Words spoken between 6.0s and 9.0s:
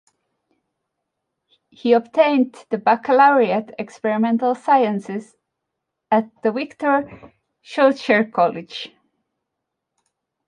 at the Victor-Schœlcher College.